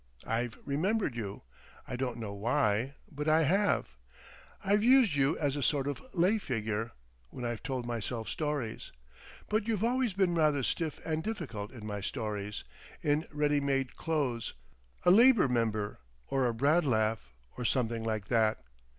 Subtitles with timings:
[0.25, 1.43] I've remembered you.
[1.87, 3.87] I don't know why, but I have.
[4.65, 8.91] I've used you as a sort of lay figure—when I've told myself stories.
[9.47, 15.47] But you've always been rather stiff and difficult in my stories—in ready made clothes—a Labour
[15.47, 17.17] Member or a Bradlaugh,
[17.55, 18.57] or something like that.